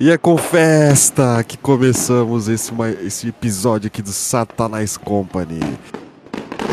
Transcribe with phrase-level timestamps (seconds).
[0.00, 2.72] E é com festa que começamos esse,
[3.02, 5.60] esse episódio aqui do Satanás Company.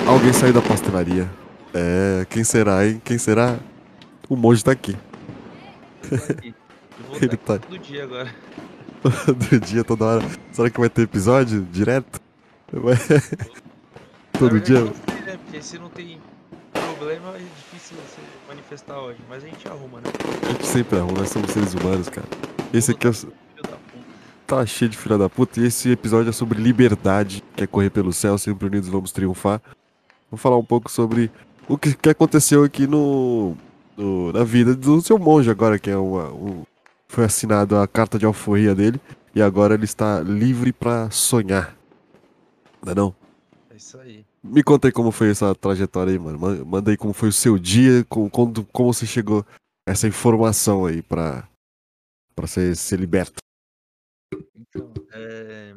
[0.07, 1.29] Alguém saiu da pastelaria.
[1.73, 3.01] É, quem será, hein?
[3.03, 3.59] Quem será?
[4.29, 4.95] O monge tá aqui.
[6.29, 6.55] aqui.
[7.21, 8.33] Ele tá- todo dia agora.
[9.03, 10.25] Todo dia, toda hora.
[10.51, 12.19] Será que vai ter episódio direto?
[14.37, 14.79] Todo dia?
[14.81, 15.39] não sei, né?
[15.45, 16.19] Porque se não tem
[16.73, 19.19] problema, é difícil você manifestar hoje.
[19.29, 20.09] Mas a gente arruma, né?
[20.43, 22.27] A gente sempre arruma, nós somos seres humanos, cara.
[22.73, 23.11] Esse aqui é
[24.45, 25.59] tá cheio de filha da puta.
[25.59, 27.43] E esse episódio é sobre liberdade.
[27.55, 29.61] Quer correr pelo céu, sempre unidos vamos triunfar.
[30.29, 31.31] Vou falar um pouco sobre
[31.67, 33.55] o que, que aconteceu aqui no,
[33.95, 36.63] no- na vida do seu monge agora, que é uma, um-
[37.07, 38.99] foi assinado a carta de alforria dele.
[39.35, 41.75] E agora ele está livre pra sonhar.
[42.83, 43.15] Não é não?
[43.69, 44.25] É isso aí.
[44.43, 46.39] Me conta aí como foi essa trajetória aí, mano.
[46.39, 49.45] Man- Manda aí como foi o seu dia, com- quando, como você chegou
[49.85, 51.47] essa informação aí pra,
[52.37, 53.39] pra ser, ser liberto.
[54.55, 55.71] Então, é...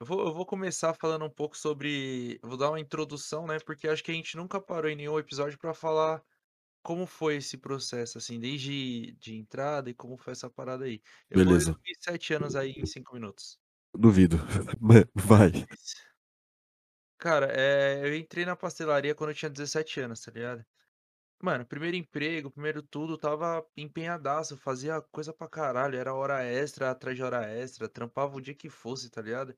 [0.00, 2.38] eu, vou, eu vou começar falando um pouco sobre.
[2.40, 3.58] eu Vou dar uma introdução, né?
[3.66, 6.22] Porque acho que a gente nunca parou em nenhum episódio pra falar
[6.80, 11.02] como foi esse processo, assim, desde de entrada e como foi essa parada aí.
[11.28, 11.72] Eu Beleza.
[11.72, 13.58] vou sete anos aí em cinco minutos.
[13.92, 14.36] Duvido.
[15.14, 15.50] Vai.
[17.18, 20.64] Cara, é, eu entrei na pastelaria quando eu tinha 17 anos, tá ligado?
[21.40, 27.16] Mano, primeiro emprego, primeiro tudo, tava empenhadaço, fazia coisa pra caralho, era hora extra, atrás
[27.16, 29.54] de hora extra, trampava o dia que fosse, tá ligado?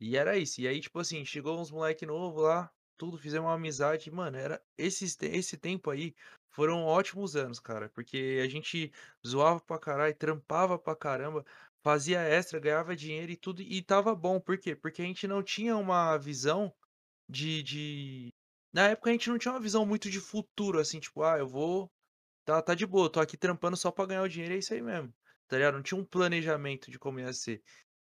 [0.00, 0.60] E era isso.
[0.60, 4.62] E aí, tipo assim, chegou uns moleque novo lá, tudo, fizemos uma amizade, mano, era
[4.78, 6.14] esses, te- esse tempo aí
[6.50, 8.92] foram ótimos anos, cara, porque a gente
[9.26, 11.44] zoava pra caralho, trampava pra caramba,
[11.84, 14.76] fazia extra, ganhava dinheiro e tudo, e tava bom, por quê?
[14.76, 16.74] Porque a gente não tinha uma visão
[17.28, 18.34] de, de...
[18.72, 21.46] Na época a gente não tinha uma visão muito de futuro, assim, tipo, ah, eu
[21.48, 21.90] vou.
[22.44, 24.82] Tá, tá de boa, tô aqui trampando só pra ganhar o dinheiro, é isso aí
[24.82, 25.12] mesmo.
[25.48, 25.74] Tá ligado?
[25.76, 27.62] Não tinha um planejamento de como ia ser.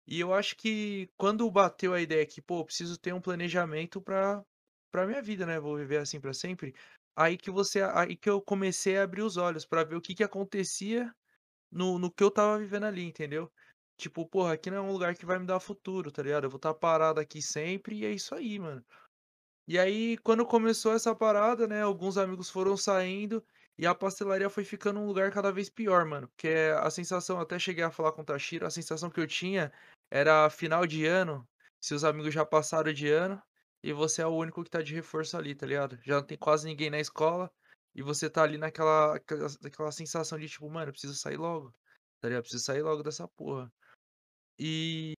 [0.06, 4.44] E eu acho que quando bateu a ideia que, pô, preciso ter um planejamento pra,
[4.90, 5.60] pra minha vida, né?
[5.60, 6.74] Vou viver assim pra sempre.
[7.16, 7.82] Aí que você.
[7.82, 11.12] Aí que eu comecei a abrir os olhos pra ver o que que acontecia
[11.70, 13.52] no, no que eu tava vivendo ali, entendeu?
[13.98, 16.44] Tipo, porra, aqui não é um lugar que vai me dar futuro, tá ligado?
[16.44, 18.84] Eu vou estar parado aqui sempre e é isso aí, mano.
[19.68, 23.44] E aí, quando começou essa parada, né, alguns amigos foram saindo
[23.76, 26.28] e a pastelaria foi ficando um lugar cada vez pior, mano.
[26.28, 29.72] Porque a sensação, até cheguei a falar com o Tashiro, a sensação que eu tinha
[30.10, 31.46] era final de ano,
[31.80, 33.42] seus amigos já passaram de ano
[33.82, 35.98] e você é o único que tá de reforço ali, tá ligado?
[36.04, 37.50] Já não tem quase ninguém na escola
[37.94, 41.72] e você tá ali naquela, aquela, aquela sensação de tipo, mano, eu preciso sair logo,
[42.20, 42.38] tá ligado?
[42.38, 43.72] Eu preciso sair logo dessa porra.
[44.58, 45.15] E,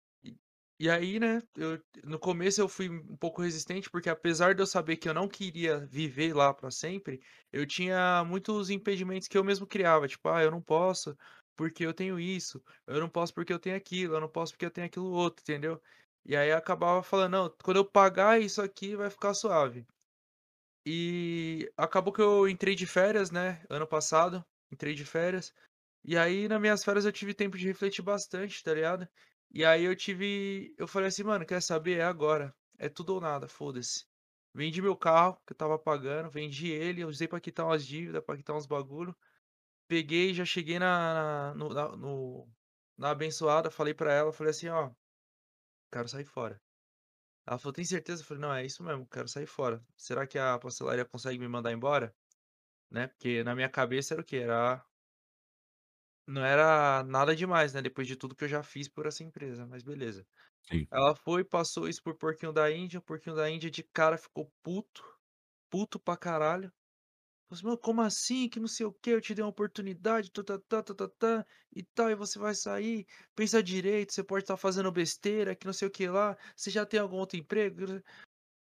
[0.79, 4.67] e- aí, né, eu, no começo eu fui um pouco resistente, porque apesar de eu
[4.67, 7.21] saber que eu não queria viver lá pra sempre,
[7.53, 11.17] eu tinha muitos impedimentos que eu mesmo criava, tipo, ah, eu não posso
[11.57, 14.67] porque eu tenho isso, eu não posso porque eu tenho aquilo, eu não posso porque
[14.67, 15.81] eu tenho aquilo outro, entendeu?
[16.25, 19.87] E aí eu acabava falando, não, quando eu pagar isso aqui vai ficar suave.
[20.85, 25.53] E acabou que eu entrei de férias, né, ano passado, entrei de férias.
[26.05, 29.09] E aí, nas minhas férias, eu tive tempo de refletir bastante, tá ligado?
[29.51, 30.75] E aí eu tive.
[30.79, 31.99] Eu falei assim, mano, quer saber?
[31.99, 32.55] É agora.
[32.79, 34.07] É tudo ou nada, foda-se.
[34.55, 38.23] Vendi meu carro, que eu tava pagando, vendi ele, eu usei pra quitar umas dívidas,
[38.25, 39.17] pra quitar uns bagulho.
[39.89, 42.53] Peguei, já cheguei na, na, no, na, no-
[42.99, 44.93] na abençoada, falei pra ela, falei assim, ó,
[45.93, 46.63] quero sair fora.
[47.47, 48.23] Ela falou, tem certeza?
[48.23, 49.85] Eu falei, não, é isso mesmo, quero sair fora.
[49.97, 52.17] Será que a pastelaria consegue me mandar embora?
[52.91, 53.09] Né?
[53.09, 54.39] Porque na minha cabeça era o quê?
[54.39, 54.85] Era
[56.27, 59.67] Não era nada demais, né, depois de tudo que eu já fiz por essa empresa,
[59.67, 60.27] mas beleza.
[60.63, 60.89] Sim.
[60.93, 64.53] Ela foi, passou isso por Porquinho da Índia, o Porquinho da Índia de cara ficou
[64.63, 65.05] puto,
[65.71, 66.73] puto pra caralho.
[67.49, 68.49] Falou assim, "Mano, como assim?
[68.49, 71.09] Que não sei o que, eu te dei uma oportunidade, tá, tá, tá, tá, tá,
[71.19, 75.67] tá, e tal, e você vai sair, pensa direito, você pode estar fazendo besteira, que
[75.67, 78.03] não sei o que lá, você já tem algum outro emprego?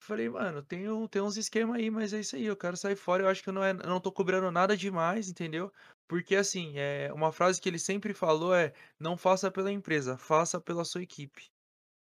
[0.01, 2.95] Falei, mano, tem, um, tem uns esquema aí, mas é isso aí, eu quero sair
[2.95, 3.23] fora.
[3.23, 5.71] Eu acho que eu não, é, eu não tô cobrando nada demais, entendeu?
[6.09, 10.59] Porque, assim, é, uma frase que ele sempre falou é: não faça pela empresa, faça
[10.59, 11.51] pela sua equipe.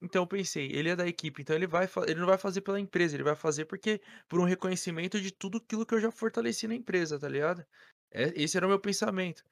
[0.01, 2.79] Então eu pensei, ele é da equipe, então ele vai, ele não vai fazer pela
[2.79, 6.67] empresa, ele vai fazer porque por um reconhecimento de tudo aquilo que eu já fortaleci
[6.67, 7.63] na empresa, tá ligado?
[8.11, 9.43] É, esse era o meu pensamento.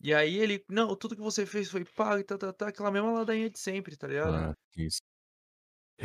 [0.00, 2.90] E aí ele, não, tudo que você fez foi pago, e tá, tá, tá, aquela
[2.92, 4.34] mesma ladainha de sempre, tá ligado?
[4.36, 5.00] Ah, isso.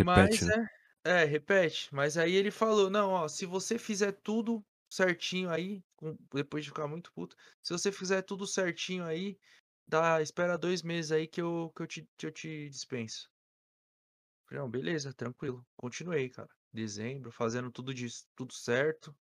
[0.03, 0.65] Mas Repete, né?
[1.05, 1.93] é, é, repete.
[1.93, 6.71] Mas aí ele falou, não, ó, se você fizer tudo certinho aí, com- depois de
[6.71, 9.37] ficar muito puto, se você fizer tudo certinho aí,
[9.87, 13.29] dá, espera dois meses aí que eu, que eu te, que eu te dispenso.
[14.51, 15.65] Não, beleza, tranquilo.
[15.75, 16.49] Continuei, cara.
[16.73, 19.15] Dezembro, fazendo tudo, de, tudo certo.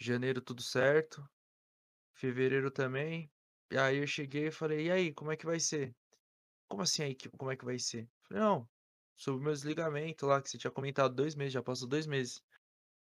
[0.00, 1.24] Janeiro, tudo certo.
[2.14, 3.30] Fevereiro também.
[3.72, 5.94] E aí eu cheguei e falei, e aí, como é que vai ser?
[6.68, 8.08] como assim aí, como é que vai ser?
[8.28, 8.68] Falei: "Não,
[9.16, 12.42] sobre o meu desligamento lá que você tinha comentado 2 meses, já passou 2 meses".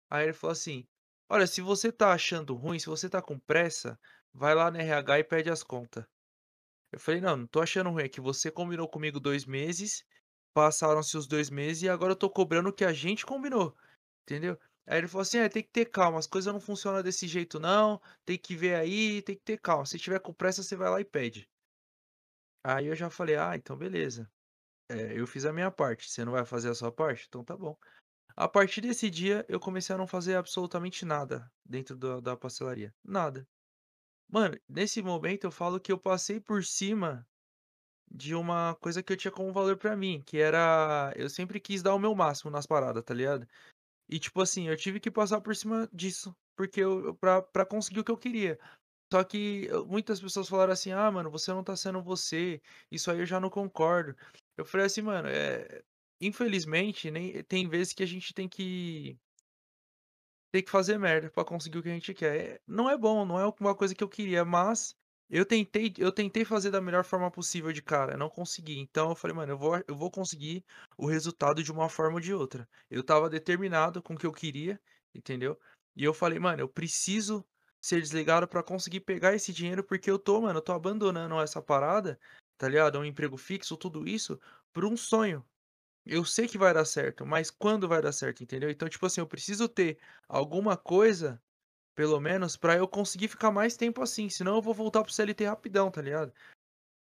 [0.10, 0.88] Aí ele falou assim:
[1.30, 4.00] "Olha, se você tá achando ruim, se você tá com pressa,
[4.34, 6.08] vai lá no RH e pede as conta".
[6.94, 10.06] Eu falei: "Não, não tô achando ruim, é que você combinou comigo 2 meses,
[10.56, 13.76] passaram-se os 2 meses e agora eu tô cobrando o que a gente combinou",
[14.24, 14.60] entendeu?
[14.88, 17.60] Aí ele falou assim: "É, tem que ter calma, as coisas não funcionam desse jeito
[17.60, 20.90] não, tem que ver aí, tem que ter calma, se tiver com pressa você vai
[20.92, 21.48] lá e pede".
[22.64, 24.30] Aí eu já falei: "Ah, então beleza,
[24.90, 27.26] eh, eu fiz a minha parte, você não vai fazer a sua parte?
[27.28, 27.78] Então tá bom".
[28.38, 32.94] A partir desse dia, eu comecei a não fazer absolutamente nada dentro da da pastelaria,
[33.04, 33.48] nada.
[34.30, 37.28] Mano, nesse momento eu falo que eu passei por cima
[38.12, 41.84] de uma coisa que eu tinha como valor pra mim, que era eu sempre quis
[41.84, 43.48] dar o meu máximo nas paradas, tá ligado?
[44.10, 48.02] E tipo assim, eu tive que passar por cima disso, porque eu pra pra conseguir
[48.02, 48.60] o que eu queria.
[49.14, 52.62] Só que muitas pessoas falaram assim: "Ah, mano, você não tá sendo você,
[52.92, 54.16] isso aí eu já não concordo".
[54.58, 55.84] Eu falei assim: "Mano, eh,
[56.22, 59.18] infelizmente, nem tem vezes que a gente tem que
[60.52, 62.36] tem que fazer merda pra conseguir o que a gente quer.
[62.56, 64.96] Eh, não é bom, não é uma coisa que eu queria, mas
[65.30, 68.80] eu tentei eu tentei fazer da melhor forma possível de cara, não consegui.
[68.80, 70.64] Então eu falei: "Mano, eu vou eu vou conseguir
[70.98, 72.68] o resultado de uma forma ou de outra".
[72.90, 74.80] Eu estava determinado com o que eu queria,
[75.14, 75.60] entendeu?
[75.96, 77.46] E eu falei: "Mano, eu preciso
[77.82, 81.62] ser desligado pra conseguir pegar esse dinheiro, porque eu tô, mano, eu tô abandonando essa
[81.62, 82.20] parada,
[82.58, 82.98] tá ligado?
[83.00, 84.40] Um emprego fixo, tudo isso,
[84.74, 85.46] por um sonho.
[86.06, 88.70] Eu sei que vai dar certo, mas quando vai dar certo, entendeu?
[88.70, 89.98] Então, tipo assim, eu preciso ter
[90.28, 91.42] alguma coisa,
[91.96, 95.14] pelo menos, pra eu conseguir ficar mais tempo assim, senão eu vou voltar para o
[95.14, 96.34] CLT rapidão, tá ligado?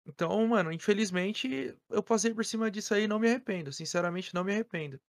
[0.06, 4.44] Então, mano, infelizmente eu passei por cima disso aí e não me arrependo, sinceramente não
[4.44, 5.00] me arrependo.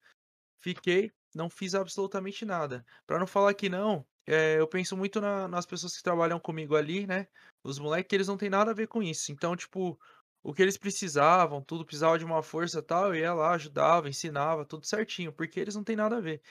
[0.60, 2.84] Fiquei, não fiz absolutamente nada.
[3.06, 6.76] Pra não falar que não, eh, eu penso muito na nas pessoas que trabalham comigo
[6.76, 7.28] ali, né,
[7.64, 9.32] os moleque que eles não têm nada a ver com isso.
[9.32, 9.98] Então, tipo,
[10.42, 14.64] o que eles precisavam, tudo, precisava de uma força, tal, eu ia lá, ajudava, ensinava,
[14.66, 16.42] tudo certinho, porque eles não têm nada a ver.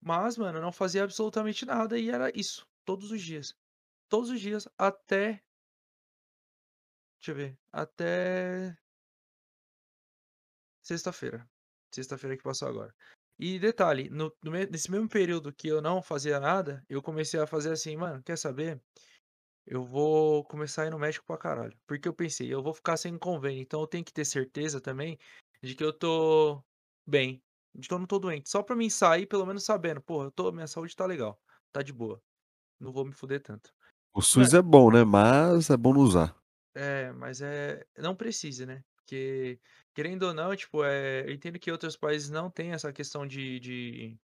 [0.00, 3.54] Mas, mano, eu não fazia absolutamente nada e era isso, todos os dias.
[4.10, 5.42] Todos os dias até
[7.18, 8.76] deixa eu ver, até
[10.82, 11.48] sexta-feira.
[11.94, 12.94] Sexta-feira que passou agora.
[13.38, 17.46] E detalhe, no no nesse mesmo período que eu não fazia nada, eu comecei a
[17.46, 18.82] fazer assim: "Mano, quer saber?
[19.66, 21.76] Eu vou começar a ir no médico pra caralho".
[21.86, 25.18] Porque eu pensei: "Eu vou ficar sem convênio, então eu tenho que ter certeza também
[25.62, 26.62] de que eu tô
[27.06, 27.42] bem,
[27.74, 28.48] de que eu não tô doente".
[28.50, 31.40] Só pra mim sair pelo menos sabendo: "Pô, eu tô minha saúde tá legal,
[31.72, 32.22] tá de boa,
[32.80, 33.72] não vou me fuder tanto".
[34.14, 36.36] O SUS é bom, né, mas é bom não usar.
[36.74, 39.58] É, mas, eh, não precisa, né, porque
[39.94, 43.58] querendo ou não, tipo, eh, eu entendo que outros países não têm essa questão de
[43.60, 44.18] de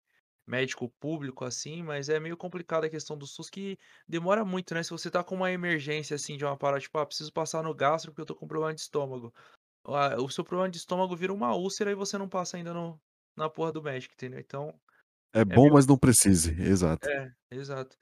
[0.47, 4.83] médico público, assim, mas é meio complicado a questão do SUS que demora muito, né,
[4.83, 7.73] se você tá com uma emergência, assim, de uma parada, tipo: "Ah, preciso passar no
[7.75, 9.33] gastro porque eu tô com problema de estômago".
[9.85, 13.01] Ah, o seu problema de estômago vira uma úlcera e você não passa ainda no
[13.37, 14.39] na porra do médico, entendeu?
[14.39, 14.79] Então,
[15.33, 17.07] É é bom, meio mas não precise, exato.
[17.07, 17.97] É, exato.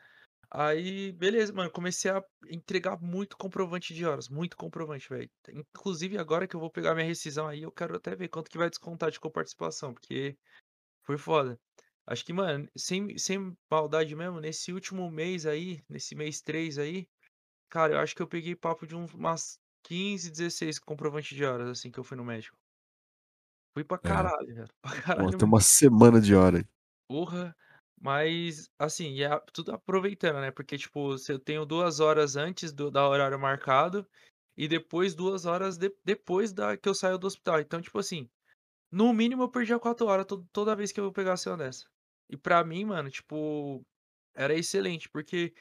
[0.52, 5.30] Aí, beleza, mano, comecei a entregar muito comprovante de horas, muito comprovante, velho.
[5.50, 8.58] Inclusive agora que eu vou pegar minha rescisão aí, eu quero até ver quanto que
[8.58, 10.38] vai descontar de coparticipação, porque
[11.06, 11.60] foi foda.
[12.08, 17.08] Acho que, mano, sem sem maldade mesmo, nesse último mês aí, nesse mês 3 aí,
[17.70, 21.92] cara, eu acho que eu peguei papo de umas 15, 16 comprovante de horas, assim,
[21.92, 22.58] que eu fui no médico.
[23.76, 24.32] Fui pra É.
[24.38, 26.66] caralho, velho, pra caralho tem uma semana de hora aí.
[27.10, 27.56] Porra,
[28.00, 32.90] mas, assim, a tudo aproveitando, né, porque, tipo, se eu tenho 2 horas antes do
[32.90, 34.08] da horário marcado,
[34.58, 37.60] e depois 2 horas de depois da que eu saio do hospital.
[37.62, 38.30] Então, tipo assim,
[38.92, 41.86] no mínimo eu perdia 4 horas to toda vez que eu pegasse uma dessa.
[42.32, 43.86] E pra mim, mano, tipo,
[44.34, 45.54] era excelente, porque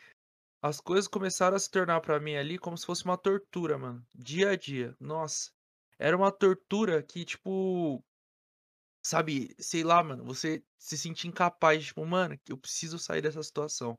[0.63, 4.07] as coisas começaram a se tornar pra mim ali como se fosse uma tortura, mano,
[4.15, 4.97] dia a dia.
[5.01, 5.51] Nossa,
[5.99, 8.05] era uma tortura que, tipo
[9.05, 13.97] Sabe, sei lá, mano, você se sentir incapaz, tipo: "Mano, eu preciso sair dessa situação,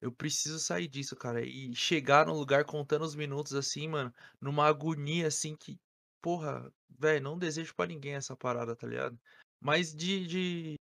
[0.00, 4.66] eu preciso sair disso, cara", e chegar no lugar contando os minutos, assim, mano, numa
[4.66, 5.78] agonia, assim, que,
[6.22, 9.18] porra, velho, não desejo pra ninguém essa parada, tá ligado.
[9.60, 10.76] Mas de de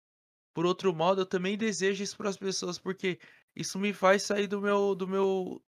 [0.56, 3.20] por outro modo, eu também desejo isso para as pessoas, porque
[3.56, 5.62] isso me faz sair do meu do meu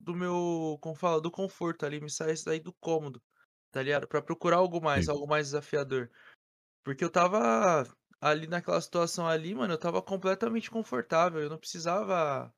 [0.00, 1.20] do meu como fala?
[1.22, 3.22] Do conforto ali, me faz sair do cômodo,
[3.72, 5.10] tá ligado, pra procurar algo mais, Sim.
[5.10, 6.10] algo mais desafiador.
[6.84, 7.84] Porque eu estava
[8.20, 12.52] ali naquela situação ali, mano, eu estava completamente confortável, eu não precisava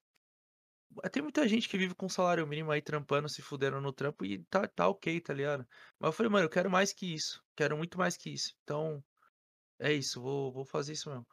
[1.12, 4.44] tem muita gente que vive com salário mínimo aí trampando, se fudendo no trampo e
[4.46, 5.66] tá tá ok, tá ligado.
[5.98, 8.54] Mas eu falei: "Mano, eu quero mais que isso, quero muito mais que isso".
[8.64, 9.02] Então,
[9.80, 11.26] é isso, vou vou fazer isso mesmo.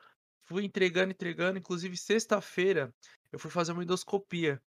[0.47, 2.93] Fui entregando, entregando, inclusive sexta-feira
[3.31, 4.61] eu fui fazer uma endoscopia,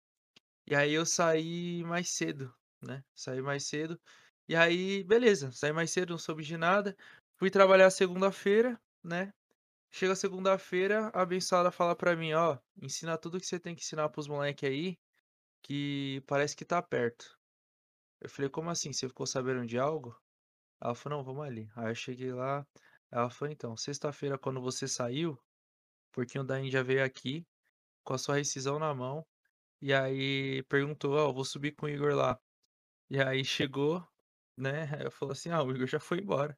[0.67, 3.99] e aí eu saí mais cedo, né, saí mais cedo,
[4.49, 6.95] E aí, beleza, saí mais cedo, não soube de nada.
[7.39, 9.31] Fui trabalhar segunda-feira, né?
[9.91, 14.09] Chega segunda-feira, a abençoada fala pra mim: "Ó, ensina tudo que você tem que ensinar
[14.09, 14.95] para os moleque aí,
[15.63, 17.37] que parece que tá perto".
[18.21, 18.93] Eu falei: "Como assim?
[18.93, 20.15] Você ficou sabendo de algo?"
[20.81, 21.69] Ela falou: "Não, vamos ali".
[21.75, 22.65] Aí eu cheguei lá,
[23.11, 25.39] ela falou: "Então, sexta-feira quando você saiu,
[26.09, 27.45] o porquinho da Índia veio aqui,
[28.03, 29.25] com a sua rescisão na mão,
[29.81, 32.39] e aí perguntou: "Ó, vou subir com o Igor lá".
[33.09, 34.07] E aí chegou,
[34.57, 36.57] né, eu falou assim: "Ah, o Igor já foi embora".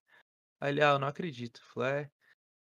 [0.62, 1.62] Aí ele: "Ah, eu não acredito".
[1.62, 2.12] Eu falei: "É,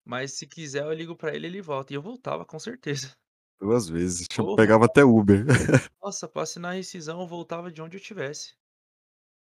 [0.04, 1.92] mas se quiser eu ligo pra ele, ele volta".
[1.92, 3.16] E eu voltava com certeza.
[3.60, 5.44] 2 vezes, Ou pegava até Uber.
[6.02, 8.56] Nossa, pra assinar a rescisão eu voltava de onde eu tivesse.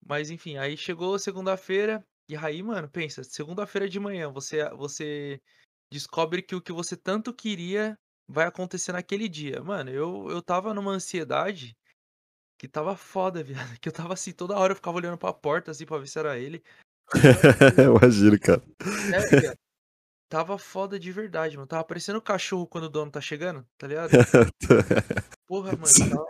[0.06, 5.40] Mas enfim, aí chegou segunda-feira, e aí, mano, pensa, segunda-feira de manhã você você
[5.94, 7.96] descobre que o que você tanto queria
[8.28, 9.62] vai acontecer naquele dia.
[9.62, 11.76] Mano, eu eu estava numa ansiedade
[12.58, 13.42] que estava foda,
[13.76, 16.08] viado, que eu estava assim, toda hora eu ficava olhando pra porta, assim, pra ver
[16.08, 16.62] se era ele.
[18.02, 18.62] Imagino, cara.
[19.10, 19.58] Sério, viado.
[20.24, 21.64] Estava foda de verdade, mano.
[21.64, 24.10] Estava parecendo o cachorro quando o dono tá chegando, tá ligado?
[25.46, 26.04] Porra, mano, Sim.
[26.04, 26.26] estava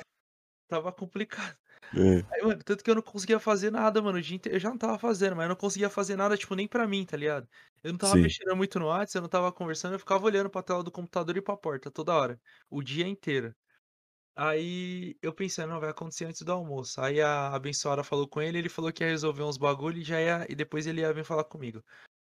[0.64, 1.56] estava complicado.
[1.92, 2.24] É.
[2.32, 4.68] Aí, mano, tanto que eu não conseguia fazer nada, mano, o dia inte eu já
[4.68, 7.48] não estava fazendo, mas eu não conseguia fazer nada, tipo, nem pra mim, tá ligado?
[7.82, 8.18] Eu não estava Sim.
[8.18, 11.36] mexendo muito no Whats, eu não estava conversando, eu ficava olhando pra tela do computador
[11.36, 13.54] e pra porta toda hora, o dia inteiro.
[14.36, 17.00] Aí eu pensei: "Não, vai acontecer antes do almoço".
[17.00, 20.20] Aí a abençoada falou com ele, ele falou que ia resolver uns bagulho e já
[20.20, 21.82] ia e depois ele ia vir falar comigo.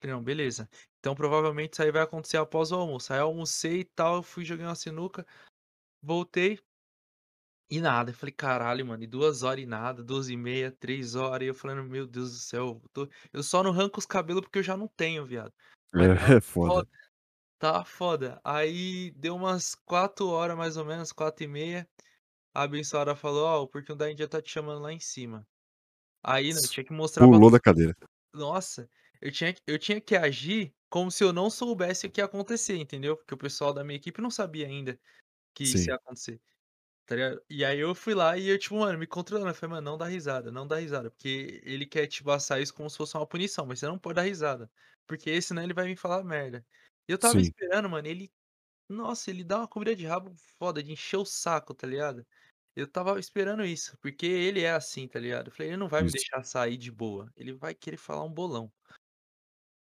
[0.03, 0.69] Falei: "Não, beleza,
[1.01, 3.13] então provavelmente isso aí vai acontecer após o almoço".
[3.13, 5.27] Aí eu almocei e tal, fui joguei uma sinuca,
[6.03, 6.59] voltei
[7.77, 11.49] e nada, eu falei: "Caralho, mano", e 2 horas e nada, 2h30, 3 horas, e
[11.49, 14.59] eu falando: "Meu Deus do céu, eu tô" eu só não arranco os cabelo porque
[14.59, 15.53] eu já não tenho, viado.
[15.95, 16.83] Mas É, é foda.
[16.83, 16.89] foda,
[17.55, 18.41] estava foda.
[18.45, 21.89] Aí deu umas 4 horas mais ou menos, 4h30,
[22.55, 25.47] a abençoada falou: "Ó, o porquinho da Índia tá te chamando lá em cima".
[26.23, 27.95] Aí, né, eu tinha que mostrar pra Pulou todo da cadeira.
[28.35, 32.21] nossa, eu tinha que eu tinha que agir como se eu não soubesse o que
[32.21, 33.17] ia acontecer, entendeu?
[33.17, 34.99] Porque o pessoal da minha equipe não sabia ainda
[35.55, 35.93] que isso Sim.
[35.93, 36.41] ia acontecer,
[37.07, 37.43] tá ligado?
[37.51, 39.99] E aí eu fui lá e eu, tipo, mano, me controlando, eu falei: "Mano, não
[39.99, 43.27] dá risada, não dá risada", porque ele quer te passar isso como se fosse uma
[43.27, 44.71] punição, mas você não pode dar risada,
[45.07, 46.67] porque senão ele vai vir falar merda.
[47.09, 47.43] E eu estava Sim.
[47.43, 48.31] esperando, mano, ele
[48.89, 52.27] nossa, ele dá uma comida de rabo foda, de encher o saco, tá ligado?
[52.77, 55.49] Eu estava esperando isso, porque ele é assim, tá ligado?
[55.49, 56.13] Eu falei: "Ele não vai me Isso.
[56.13, 58.73] deixar sair de boa, ele vai querer falar um bolão".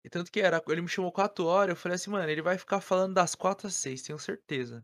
[0.03, 2.57] E tanto que era ele me chamou 4 horas, eu falei assim: "Mano, ele vai
[2.57, 4.83] ficar falando das 4 às 6, tenho certeza".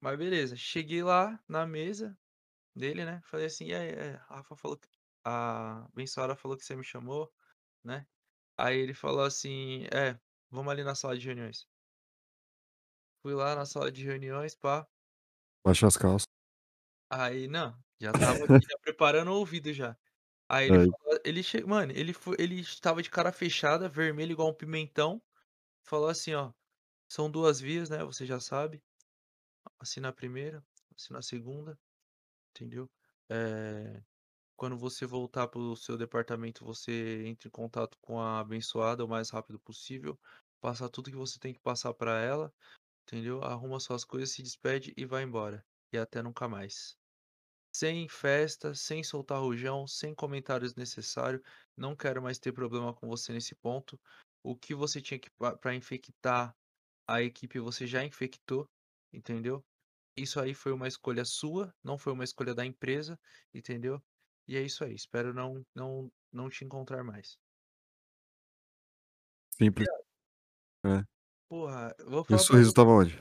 [0.00, 2.16] Mas beleza, cheguei lá na mesa
[2.74, 4.88] dele, né, falei assim: "E aí, a Rafa falou que
[5.24, 7.32] a abençoada falou que você me chamou,
[7.84, 8.06] né".
[8.58, 11.66] Aí ele falou assim: "É, vamos ali na sala de reuniões".
[13.22, 14.84] Fui lá na sala de reuniões, pá.
[15.64, 16.26] Baixou as calças.
[17.10, 19.96] Aí não, já estava aqui já preparando o ouvido já.
[20.48, 20.90] Aí ele Aí.
[20.90, 25.22] falou ele che mano, ele foi ele estava de cara fechada, vermelho igual um pimentão,
[25.84, 26.52] falou assim: "Ó,
[27.10, 28.82] são 2 vias, né, você já sabe,
[29.78, 30.62] assina a primeira,
[30.96, 31.78] assina a segunda,
[32.50, 32.90] entendeu?
[33.30, 34.02] Eh,
[34.56, 39.08] quando você voltar para o seu departamento, você entra em contato com a abençoada o
[39.08, 40.18] mais rápido possível,
[40.60, 42.52] passa tudo que você tem que passar pra ela,
[43.04, 43.42] entendeu?
[43.44, 46.96] Arruma suas coisas, se despede e vai embora, e até nunca mais.
[47.74, 51.42] Sem festa, sem soltar rojão, sem comentários desnecessário,
[51.76, 53.98] não quero mais ter problema com você nesse ponto.
[54.42, 56.52] O que você tinha que pra infectar
[57.08, 58.66] a equipe, você já infectou,
[59.12, 59.64] entendeu?
[60.16, 63.18] Isso aí foi uma escolha sua, não foi uma escolha da empresa,
[63.54, 64.02] entendeu?
[64.48, 67.38] E é isso aí, espero não não não te encontrar mais".
[69.50, 69.88] Simples.
[70.84, 71.04] É.
[71.48, 73.20] Porra, vou E o falar pra sorriso vo estava onde?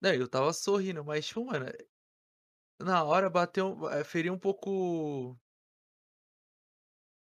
[0.00, 1.66] Não, eu estava sorrindo, mas tipo, mano,
[2.80, 5.38] na hora bateu eh, feriu um pouco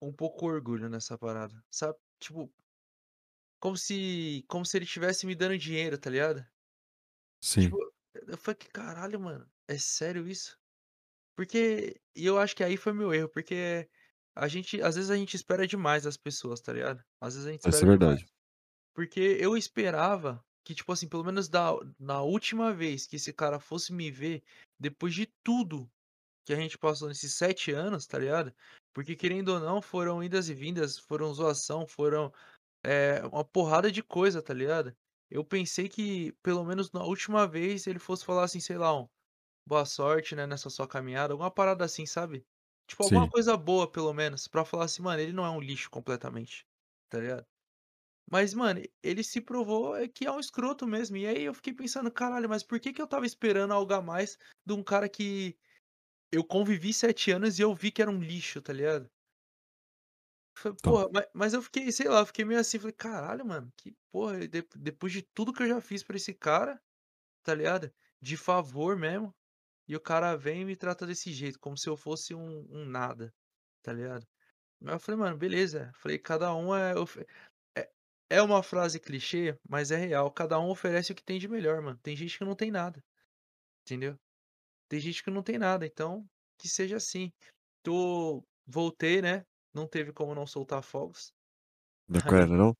[0.00, 1.99] um pouco orgulho nessa parada, sabe?
[2.19, 2.50] Tipo
[3.61, 6.47] como se como se ele estivesse me dando dinheiro, tá ligado?
[7.40, 7.62] Sim.
[7.62, 7.78] Tipo,
[8.14, 10.59] eu falei: "Que caralho, mano, é sério isso?".
[11.37, 13.88] Porque e eu acho que aí foi meu erro, porque
[14.37, 17.05] a gente às vezes a gente espera demais das pessoas, tá ligado?
[17.21, 17.99] Às vezes a gente espera é demais.
[17.99, 18.26] verdade.
[18.95, 23.61] Porque eu esperava que, tipo assim, pelo menos da na última vez que esse cara
[23.61, 24.43] fosse me ver,
[24.81, 25.90] depois de tudo
[26.47, 28.55] que a gente passou nesses 7 anos, tá ligado?
[28.95, 32.33] Porque querendo ou não, foram idas e vindas, foram zoação, foram,
[32.85, 34.97] eh, uma porrada de coisa, tá ligado?
[35.30, 39.06] Eu pensei que pelo menos na última vez ele fosse falar assim, sei lá, um:
[39.66, 42.45] "Boa sorte, né, nessa sua caminhada", alguma parada assim, sabe?
[42.88, 43.30] Tipo, alguma Sim.
[43.30, 46.64] coisa boa pelo menos, pra falar assim: "Mano, ele não é um lixo completamente",
[47.11, 47.47] tá ligado?
[48.30, 51.75] Mas, mano, ele se provou, é que é um escroto mesmo, e aí eu fiquei
[51.75, 55.09] pensando: "Caralho, mas por que que eu estava esperando algo a mais de um cara
[55.09, 55.59] que
[56.33, 59.11] eu convivi 7 anos e eu vi que era um lixo", tá ligado?
[60.56, 60.98] Falei: Então.
[60.98, 63.94] "Porra", ma mas eu fiquei, sei lá, eu fiquei meio assim, falei: "Caralho, mano, que
[64.10, 66.80] porra", de depois de tudo que eu já fiz pra esse cara,
[67.44, 69.34] tá ligado, de favor mesmo,
[69.88, 72.86] e o cara vem e me trata desse jeito, como se eu fosse um um
[72.86, 73.32] nada,
[73.82, 74.26] tá ligado.
[74.86, 77.26] Aí eu falei: "Mano, beleza", falei: "Cada um é ofe"
[77.78, 77.90] é
[78.30, 81.82] é uma frase clichê, mas é real, cada um oferece o que tem de melhor,
[81.82, 81.98] mano.
[82.02, 83.02] Tem gente que não tem nada,
[83.82, 84.16] entendeu.
[84.90, 86.26] Tem gente que não tem nada, então
[86.58, 87.32] que seja assim.
[87.84, 89.44] Tô voltei, né,
[89.76, 91.33] não teve como não soltar fogos.
[92.09, 92.75] Não Aí não?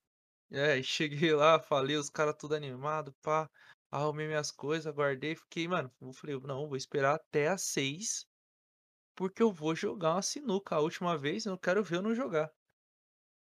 [0.51, 3.49] é, cheguei lá, falei, os cara tudo animado, pá,
[3.91, 8.25] arrumei minhas coisas, guardei, fiquei, mano, eu falei: "Não, vou esperar até às 18h,
[9.15, 12.51] porque eu vou jogar uma sinuca, a última vez eu quero ver eu não jogar".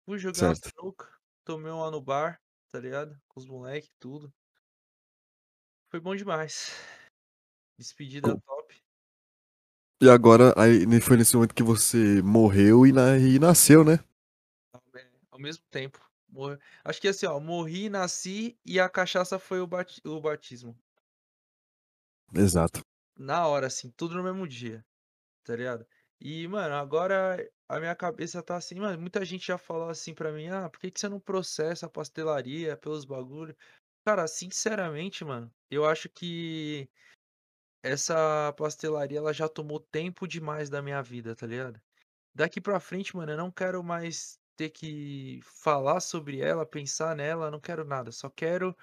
[0.06, 0.70] Fui jogar uma Certo.
[0.70, 1.12] sinuca,
[1.44, 4.32] tomei uma no bar, tá ligado, com os moleque e tudo.
[5.90, 6.70] Foi bom demais.
[7.78, 8.61] Despedida Co top.
[10.02, 14.00] E agora, aí foi nesse momento que você morreu e na e nasceu, né?
[15.30, 19.66] Ao mesmo tempo, mor acho que assim, ó, morri, nasci e a cachaça foi o
[19.66, 20.76] bati o batismo.
[22.34, 22.80] Exato.
[23.18, 24.84] Na hora, assim, tudo no mesmo dia,
[25.44, 25.86] tá ligado.
[26.20, 30.32] E, mano, agora a minha cabeça tá assim, mano, muita gente já falou assim pra
[30.32, 33.56] mim: "Ah, por que que você não processa a pastelaria pelos bagulho?".
[34.06, 36.88] Cara, sinceramente, mano, eu acho que
[37.82, 41.80] essa pastelaria, ela já tomou tempo demais da minha vida, tá ligado.
[42.34, 47.50] Daqui pra frente, mano, eu não quero mais ter que falar sobre ela, pensar nela,
[47.50, 48.76] não quero nada, só quero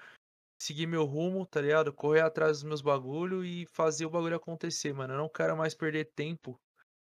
[0.60, 4.92] seguir meu rumo, tá ligado, correr atrás dos meus bagulho e fazer o bagulho acontecer,
[4.92, 5.14] mano.
[5.14, 6.60] Eu não quero mais perder tempo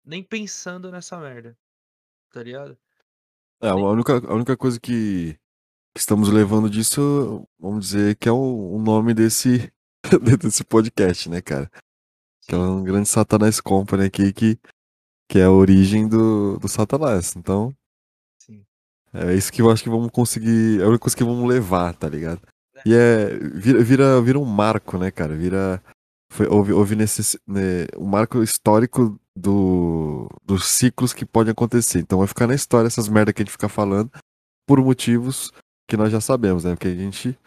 [0.05, 1.57] nem pensando nessa merda,
[2.31, 2.77] tá ligado.
[3.63, 5.39] É, a única a única coisa que
[5.95, 9.73] que estamos levando disso, vamos dizer que é o o nome desse
[10.19, 11.71] desse podcast, né, cara.
[12.47, 14.59] Que é um grande Satanás Company aqui que
[15.29, 17.75] que é a origem do do Satanás, então
[18.39, 18.63] Sim.
[19.13, 21.95] é isso que eu acho que vamos conseguir é a única coisa que vamos levar,
[21.95, 22.41] tá ligado.
[22.85, 25.83] E é vira vira vira um marco, né, cara, vira
[26.31, 32.19] foi houve houve necessi né, um marco histórico do dos ciclos que podem acontecer, então
[32.19, 34.11] vai ficar na história essas merda que a gente fica falando,
[34.67, 35.53] por motivos
[35.89, 37.39] que nós já sabemos, né, porque a gente,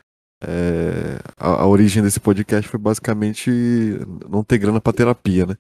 [0.42, 3.50] eh, a a origem desse podcast foi basicamente
[4.30, 5.56] não ter grana pra terapia, né.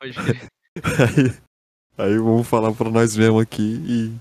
[0.00, 0.14] Pode.
[1.98, 4.20] Aí aí vamos falar pra nós mesmo aqui e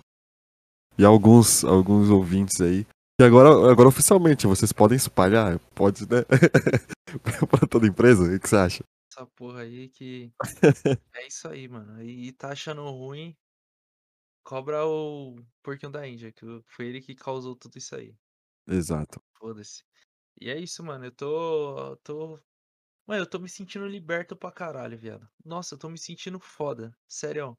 [0.98, 2.88] e alguns alguns ouvintes aí.
[3.20, 6.24] E agora agora oficialmente, vocês podem espalhar, pode, né,
[7.50, 8.84] pra toda empresa, o que você acha?
[9.12, 10.32] Essa porra aí que
[11.16, 13.36] é isso aí, mano, e tá achando ruim
[14.46, 18.16] cobra o porquinho da Índia, que foi ele que causou tudo isso aí.
[18.68, 19.22] Exato.
[19.38, 19.84] Foda-se.
[20.42, 22.40] E é isso, mano, eu tô tô
[23.08, 25.30] mano, eu tô me sentindo liberto pra caralho, viado.
[25.46, 27.58] Nossa, eu tô me sentindo foda, serião.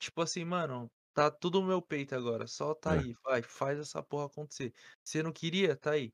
[0.00, 2.94] Tipo assim, mano, tá tudo no meu peito agora, só tá É.
[2.94, 4.74] aí, vai, faz essa porra acontecer.
[5.04, 5.76] Você não queria?
[5.76, 6.12] Tá aí.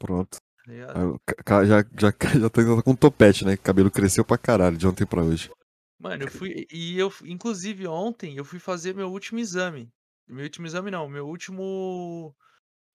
[0.00, 0.38] Pronto.
[0.64, 0.96] Tá ligado?
[0.96, 4.76] Aí o ca ca já já já tá com topete, né, cabelo cresceu pra caralho
[4.78, 5.50] de ontem pra hoje.
[5.98, 9.92] Mano, eu fui e eu inclusive ontem eu fui fazer meu último exame.
[10.26, 12.34] Meu último exame não, meu último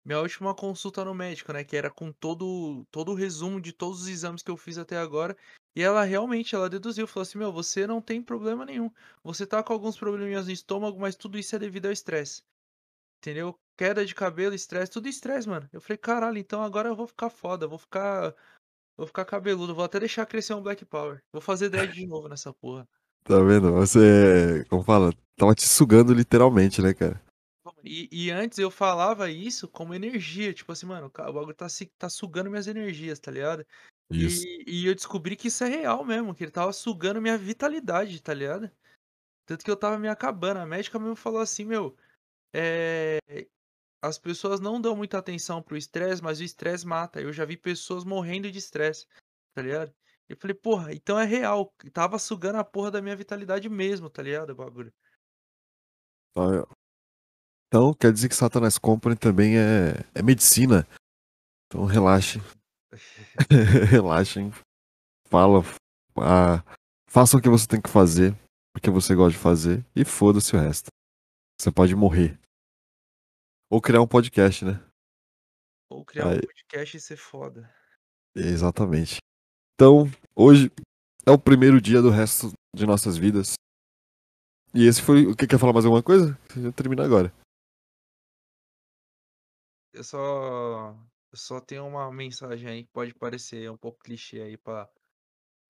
[0.06, 4.02] minha última consulta no médico, né, que era com todo todo o resumo de todos
[4.04, 5.36] os exames que eu fiz até agora,
[5.76, 8.92] e ela realmente, ela deduziu, falou assim: "Meu, você não tem problema nenhum,
[9.24, 12.44] você tá com alguns probleminhas no estômago, mas tudo isso é devido ao estresse".
[13.22, 13.56] Entendeu?
[13.78, 15.70] Queda de cabelo, estresse, tudo estresse, mano.
[15.74, 18.34] Eu falei: "Caralho, então agora eu vou ficar foda, vou ficar
[18.98, 22.30] vou ficar cabeludo, vou até deixar crescer um black power, vou fazer dread de novo
[22.30, 22.88] nessa porra".
[23.24, 27.20] Tá vendo, você como fala, estava te sugando literalmente, né, cara.
[27.86, 31.68] E e antes eu falava isso como energia, tipo assim: "Mano, o bagulho tá
[31.98, 33.66] tá sugando minhas energias", tá ligado.
[34.10, 34.48] Isso.
[34.48, 38.22] E e eu descobri que isso é real mesmo, que ele estava sugando minha vitalidade,
[38.22, 38.72] tá ligado.
[39.46, 41.98] Tanto que eu estava me acabando, a médica mesmo falou assim: "Meu,
[42.56, 43.20] eh,
[44.02, 47.46] as pessoas não dão muita atenção para o estresse, mas o estresse mata, eu já
[47.46, 49.08] vi pessoas morrendo de estresse",
[49.56, 49.94] tá ligado.
[50.30, 54.22] Eu falei: "Porra, então é real, estava sugando a porra da minha vitalidade mesmo", tá
[54.24, 54.94] ligado, o bagulho.
[57.76, 60.88] Então quer dizer que Satanás Company também é é medicina.
[61.68, 62.40] Então relaxe.
[63.92, 64.50] Relaxem.
[65.28, 65.62] Fala,
[66.16, 66.64] ah,
[67.06, 68.34] faça o que você tem que fazer,
[68.74, 70.88] porque você gosta de fazer e foda-se o resto.
[71.60, 72.40] Você pode morrer.
[73.70, 74.82] Ou criar um podcast, né.
[75.90, 77.70] Ou criar um Aí podcast e ser foda.
[78.34, 79.18] Exatamente.
[79.74, 80.72] Então, hoje
[81.26, 83.56] é o primeiro dia do resto de nossas vidas.
[84.74, 86.40] E esse foi o que quer falar mais alguma coisa?
[86.74, 87.34] Termina agora.
[89.96, 90.92] Eu só
[91.32, 94.90] eu só tenho uma mensagem aí que pode parecer um pouco clichê aí para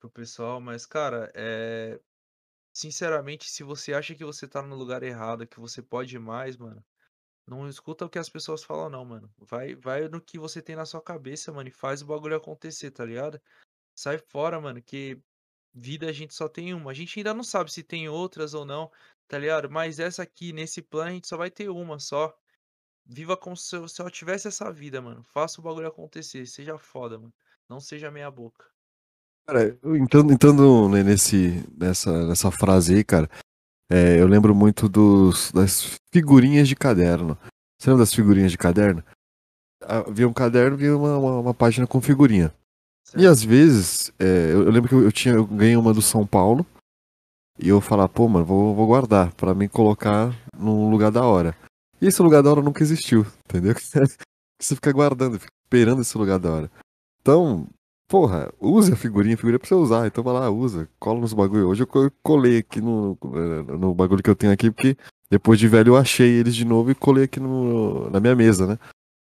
[0.04, 2.00] o pessoal, mas cara, eh
[2.74, 6.84] sinceramente, se você acha que você tá no lugar errado, que você pode mais, mano,
[7.48, 9.34] não escuta o que as pessoas falam não, mano.
[9.40, 12.92] Vai vai no que você tem na sua cabeça, mano, e faz o bagulho acontecer,
[12.92, 13.42] tá ligado?
[13.96, 15.22] Sai fora, mano, que
[15.74, 16.92] vida a gente só tem uma.
[16.92, 18.92] A gente ainda não sabe se tem outras ou não,
[19.28, 19.70] tá ligado?
[19.72, 22.36] Mas essa aqui, nesse plano, a gente só vai ter uma só.
[23.06, 25.24] Viva como se eu, se eu tivesse essa vida, mano.
[25.24, 26.46] Faça o bagulho acontecer.
[26.48, 27.34] Seja foda, mano.
[27.70, 28.66] Não seja meia boca.
[29.48, 33.30] Cara, entrando, entrando né, nesse, nessa, nessa frase aí, cara,
[33.92, 37.38] é, eu lembro muito dos, das figurinhas de caderno.
[37.80, 39.04] Você lembra das figurinhas de caderno?
[39.84, 42.52] Havia um caderno e uma, uma, uma página com figurinha.
[43.04, 43.22] Certo.
[43.22, 46.26] E às vezes, é, eu, eu, lembro que eu, tinha, eu ganhei uma do São
[46.26, 46.66] Paulo
[47.60, 51.56] e eu falar, pô, mano, vou, vou guardar para me colocar num lugar da hora.
[52.02, 53.74] E esse lugar da hora nunca existiu, entendeu?
[54.60, 56.72] Você fica guardando, fica esperando esse lugar da hora.
[57.22, 57.68] Então,
[58.08, 60.06] Porra, use a figurinha, a figurinha é pra você usar.
[60.06, 61.68] Então vai lá, usa, cola nos bagulho.
[61.68, 63.18] Hoje eu colei aqui no,
[63.80, 64.96] no bagulho que eu tenho aqui, porque
[65.30, 68.68] depois de velho eu achei eles de novo e colei aqui no, na minha mesa,
[68.68, 68.80] né?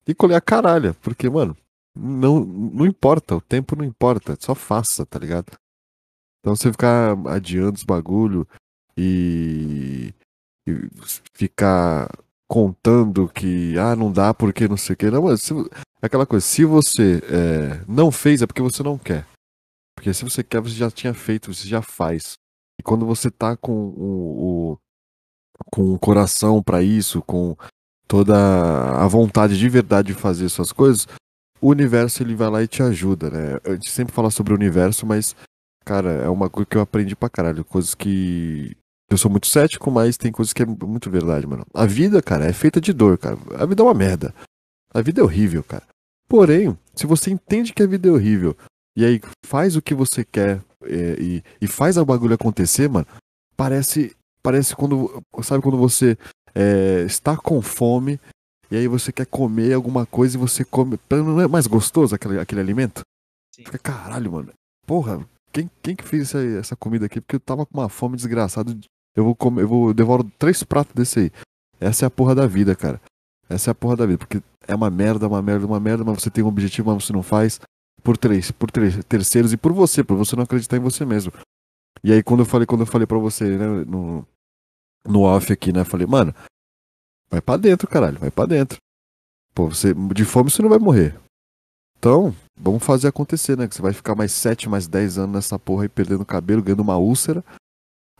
[0.08, 1.58] E colei a caralho, porque, mano,
[1.96, 5.52] não, não importa, o tempo não importa, só faça, tá ligado?
[6.40, 8.48] Então você ficar adiando os bagulho
[8.96, 10.14] e,
[10.68, 10.88] e
[11.34, 12.10] ficar
[12.48, 15.12] contando que, ah, não dá porque não sei o que.
[15.12, 15.54] Não, mas se,
[16.02, 19.26] aquela coisa, se você é, não fez é porque você não quer.
[19.96, 22.34] Porque se você quer, você já tinha feito, você já faz.
[22.80, 24.78] E quando você tá com o, o
[25.72, 27.56] com o coração para isso, com
[28.08, 31.08] toda a vontade de verdade de fazer suas coisas,
[31.60, 33.60] o universo ele vai lá e te ajuda, né?
[33.66, 35.36] A gente sempre fala sobre o universo, mas,
[35.84, 37.66] cara, é uma coisa que eu aprendi pra caralho.
[37.66, 38.78] Coisas que
[39.10, 41.66] eu sou muito cético, mas tem coisas que é muito verdade, mano.
[41.74, 43.38] A vida, cara, é feita de dor, cara.
[43.58, 44.34] A vida é uma merda.
[44.94, 45.84] A vida é horrível, cara.
[46.28, 48.56] Porém, se você entende que a vida é horrível
[48.96, 53.08] e aí faz o que você quer é, e, e, faz o bagulho acontecer, mano,
[53.56, 56.18] parece, parece quando, sabe quando você
[56.54, 58.20] é, está com fome
[58.70, 62.40] e aí você quer comer alguma coisa e você come, não é mais gostoso aquele,
[62.40, 63.02] aquele alimento?
[63.56, 63.64] Sim.
[63.64, 64.52] Fica caralho, mano.
[64.86, 67.22] Porra, quem, quem que fez essa, essa comida aqui?
[67.22, 68.74] Porque eu tava com uma fome desgraçada
[69.18, 71.32] eu vou comer, eu vou devoro três pratos desse aí.
[71.80, 73.02] Essa é a porra da vida, cara.
[73.50, 76.22] Essa é a porra da vida, porque é uma merda, uma merda, uma merda, mas
[76.22, 77.60] você tem um objetivo, mas você não faz
[78.04, 81.34] por três, por três, terceiros e por você, por você não acreditar em você mesmo.
[82.04, 84.26] E aí quando eu falei, quando eu falei para você, né, no
[85.08, 86.36] no off aqui, né, falei, mano,
[87.30, 88.78] vai para dentro, caralho, vai para dentro.
[89.56, 91.18] Pô, você de fome você não vai morrer.
[91.98, 93.68] Então, vamos fazer acontecer, né?
[93.68, 96.82] Que você vai ficar mais 7, mais 10 anos nessa porra aí perdendo cabelo, ganhando
[96.82, 97.44] uma úlcera.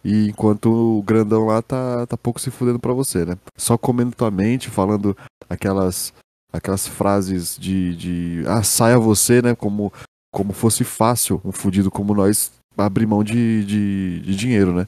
[0.08, 3.38] E enquanto o grandão lá tá, tá pouco se fudendo pra você, né?
[3.58, 5.18] Só comendo tua mente, falando
[5.50, 6.14] aquelas
[6.54, 9.54] aquelas frases de, de ah, saia você, né?
[9.54, 9.92] Como,
[10.34, 14.88] como fosse fácil um fudido como nós abrir mão de, de, de dinheiro, né?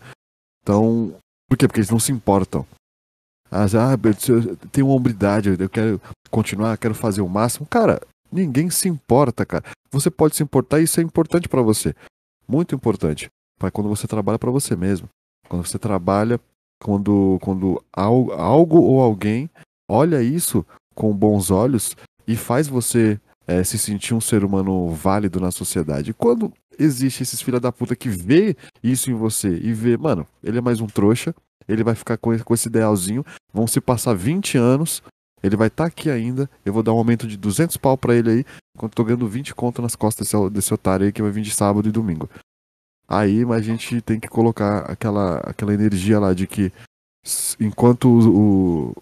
[0.63, 1.13] Então,
[1.49, 1.67] por quê?
[1.67, 2.65] Porque eles não se importam.
[3.51, 3.65] Ah,
[4.29, 5.99] eu tenho uma hombridade, eu quero
[6.32, 7.67] continuar, quero fazer o máximo.
[7.67, 7.99] Cara,
[8.32, 9.65] ninguém se importa, cara.
[9.91, 11.93] Você pode se importar e isso é importante para você.
[12.47, 13.29] Muito importante
[13.71, 15.09] quando você trabalha para você mesmo.
[15.47, 16.39] Quando você trabalha,
[16.81, 19.49] quando, quando algo ou alguém
[19.89, 21.95] olha isso com bons olhos
[22.27, 26.13] e faz você é, se sentir um ser humano válido na sociedade.
[26.13, 30.59] Quando existe esses filha da puta que vê isso em você e vê, mano, ele
[30.59, 31.33] é mais um trouxa,
[31.67, 35.01] ele vai ficar com, com esse idealzinho, vão se passar 20 anos,
[35.41, 38.15] ele vai estar tá aqui ainda, eu vou dar um aumento de 200 pau pra
[38.15, 38.45] ele aí,
[38.75, 41.51] enquanto tô ganhando 20 conto nas costas desse, desse otário aí que vai vir de
[41.51, 42.29] sábado e domingo.
[43.09, 46.71] Aí a gente tem que colocar aquela, aquela energia lá de que
[47.59, 48.93] enquanto o,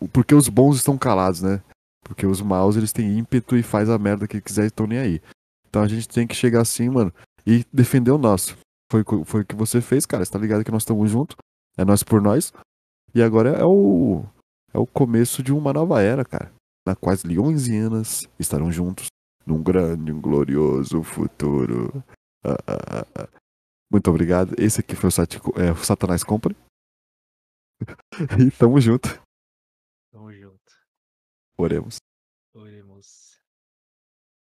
[0.00, 1.62] o, Porque os bons estão calados, né?
[2.02, 4.98] Porque os maus eles têm ímpeto e faz a merda que quiser e estão nem
[4.98, 5.22] aí.
[5.68, 7.12] Então a gente tem que chegar assim, mano,
[7.46, 8.56] e defender o nosso.
[8.90, 10.24] Foi, foi o que você fez, cara.
[10.24, 11.36] Você tá ligado que nós estamos juntos.
[11.76, 12.52] É nós por nós.
[13.14, 14.24] E agora é o.
[14.72, 16.50] É o começo de uma nova era, cara.
[16.86, 19.06] Na qual leões e anas estarão juntos
[19.46, 22.02] num grande, um glorioso futuro.
[22.44, 23.41] Ah, ah, ah, ah.
[23.92, 24.54] Muito obrigado.
[24.58, 25.12] Esse aqui foi o,
[25.60, 26.56] é, o Satanás Compre.
[28.40, 29.22] e tamo junto.
[30.10, 30.72] Tamo junto.
[31.58, 31.96] Oremos.